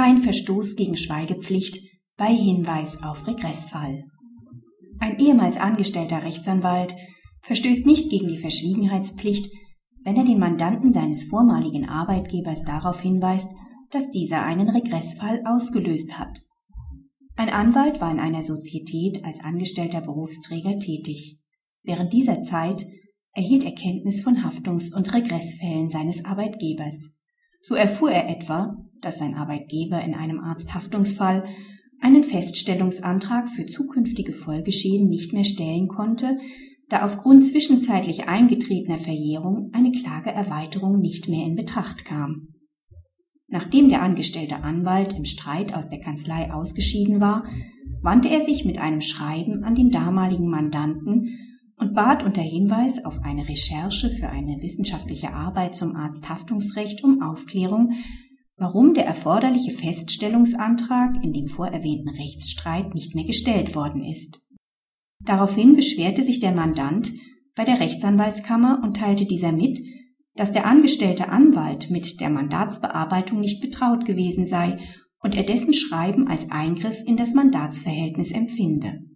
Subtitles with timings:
[0.00, 1.78] kein Verstoß gegen Schweigepflicht
[2.16, 4.04] bei Hinweis auf Regressfall.
[4.98, 6.94] Ein ehemals angestellter Rechtsanwalt
[7.42, 9.52] verstößt nicht gegen die Verschwiegenheitspflicht,
[10.02, 13.48] wenn er den Mandanten seines vormaligen Arbeitgebers darauf hinweist,
[13.90, 16.46] dass dieser einen Regressfall ausgelöst hat.
[17.36, 21.42] Ein Anwalt war in einer Sozietät als angestellter Berufsträger tätig.
[21.82, 22.86] Während dieser Zeit
[23.34, 27.10] erhielt er Kenntnis von Haftungs- und Regressfällen seines Arbeitgebers.
[27.60, 31.44] So erfuhr er etwa, dass sein Arbeitgeber in einem Arzthaftungsfall
[32.00, 36.38] einen Feststellungsantrag für zukünftige Folgeschäden nicht mehr stellen konnte,
[36.88, 42.48] da aufgrund zwischenzeitlich eingetretener Verjährung eine Klageerweiterung nicht mehr in Betracht kam.
[43.46, 47.44] Nachdem der angestellte Anwalt im Streit aus der Kanzlei ausgeschieden war,
[48.02, 51.36] wandte er sich mit einem Schreiben an den damaligen Mandanten
[51.80, 57.94] und bat unter Hinweis auf eine Recherche für eine wissenschaftliche Arbeit zum Arzthaftungsrecht um Aufklärung,
[58.56, 64.46] warum der erforderliche Feststellungsantrag in dem vorerwähnten Rechtsstreit nicht mehr gestellt worden ist.
[65.24, 67.10] Daraufhin beschwerte sich der Mandant
[67.54, 69.80] bei der Rechtsanwaltskammer und teilte dieser mit,
[70.34, 74.78] dass der angestellte Anwalt mit der Mandatsbearbeitung nicht betraut gewesen sei
[75.22, 79.09] und er dessen Schreiben als Eingriff in das Mandatsverhältnis empfinde.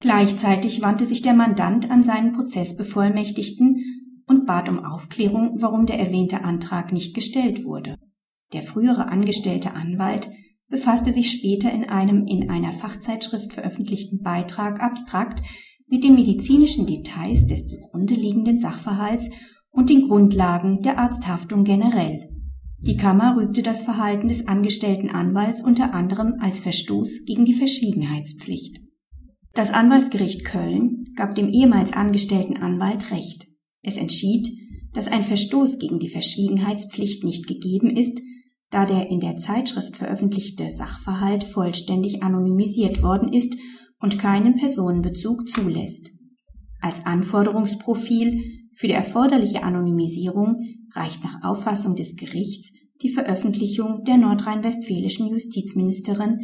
[0.00, 3.82] Gleichzeitig wandte sich der Mandant an seinen Prozessbevollmächtigten
[4.26, 7.96] und bat um Aufklärung, warum der erwähnte Antrag nicht gestellt wurde.
[8.52, 10.30] Der frühere angestellte Anwalt
[10.68, 15.42] befasste sich später in einem in einer Fachzeitschrift veröffentlichten Beitrag abstrakt
[15.86, 19.30] mit den medizinischen Details des zugrunde liegenden Sachverhalts
[19.70, 22.30] und den Grundlagen der Arzthaftung generell.
[22.78, 28.85] Die Kammer rügte das Verhalten des angestellten Anwalts unter anderem als Verstoß gegen die Verschwiegenheitspflicht.
[29.56, 33.46] Das Anwaltsgericht Köln gab dem ehemals angestellten Anwalt Recht.
[33.80, 34.46] Es entschied,
[34.92, 38.20] dass ein Verstoß gegen die Verschwiegenheitspflicht nicht gegeben ist,
[38.68, 43.56] da der in der Zeitschrift veröffentlichte Sachverhalt vollständig anonymisiert worden ist
[43.98, 46.10] und keinen Personenbezug zulässt.
[46.82, 48.42] Als Anforderungsprofil
[48.74, 50.56] für die erforderliche Anonymisierung
[50.94, 56.40] reicht nach Auffassung des Gerichts die Veröffentlichung der nordrhein-westfälischen Justizministerin,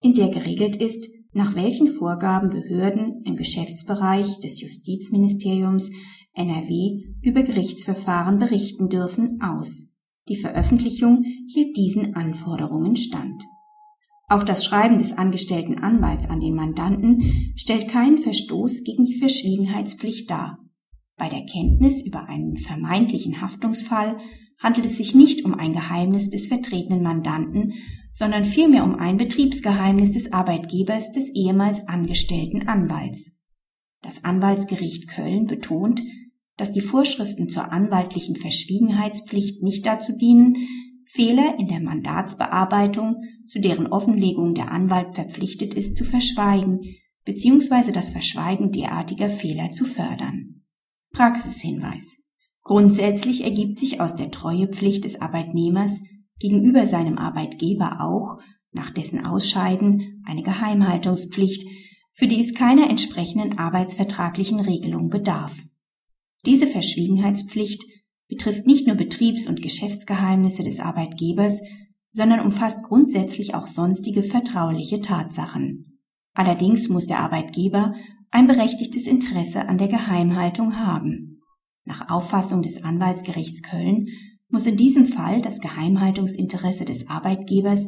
[0.00, 5.90] in der geregelt ist, nach welchen Vorgaben Behörden im Geschäftsbereich des Justizministeriums
[6.32, 9.88] NRW über Gerichtsverfahren berichten dürfen, aus.
[10.28, 13.42] Die Veröffentlichung hielt diesen Anforderungen stand.
[14.28, 20.30] Auch das Schreiben des angestellten Anwalts an den Mandanten stellt keinen Verstoß gegen die Verschwiegenheitspflicht
[20.30, 20.58] dar.
[21.16, 24.16] Bei der Kenntnis über einen vermeintlichen Haftungsfall
[24.64, 27.74] handelt es sich nicht um ein Geheimnis des vertretenen Mandanten,
[28.10, 33.32] sondern vielmehr um ein Betriebsgeheimnis des Arbeitgebers des ehemals angestellten Anwalts.
[34.00, 36.00] Das Anwaltsgericht Köln betont,
[36.56, 40.56] dass die Vorschriften zur anwaltlichen Verschwiegenheitspflicht nicht dazu dienen,
[41.04, 46.80] Fehler in der Mandatsbearbeitung, zu deren Offenlegung der Anwalt verpflichtet ist, zu verschweigen
[47.26, 47.92] bzw.
[47.92, 50.62] das Verschweigen derartiger Fehler zu fördern.
[51.12, 52.23] Praxishinweis.
[52.64, 56.00] Grundsätzlich ergibt sich aus der Treuepflicht des Arbeitnehmers
[56.38, 58.38] gegenüber seinem Arbeitgeber auch
[58.72, 61.66] nach dessen Ausscheiden eine Geheimhaltungspflicht,
[62.12, 65.54] für die es keiner entsprechenden arbeitsvertraglichen Regelung bedarf.
[66.46, 67.84] Diese Verschwiegenheitspflicht
[68.28, 71.60] betrifft nicht nur Betriebs- und Geschäftsgeheimnisse des Arbeitgebers,
[72.12, 76.00] sondern umfasst grundsätzlich auch sonstige vertrauliche Tatsachen.
[76.32, 77.94] Allerdings muss der Arbeitgeber
[78.30, 81.33] ein berechtigtes Interesse an der Geheimhaltung haben.
[81.84, 84.06] Nach Auffassung des Anwaltsgerichts Köln
[84.48, 87.86] muss in diesem Fall das Geheimhaltungsinteresse des Arbeitgebers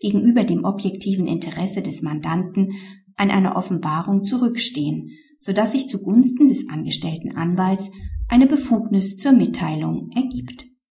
[0.00, 2.72] gegenüber dem objektiven Interesse des Mandanten
[3.16, 7.90] an einer Offenbarung zurückstehen so dass sich zugunsten des angestellten Anwalts
[8.28, 10.66] eine Befugnis zur Mitteilung ergibt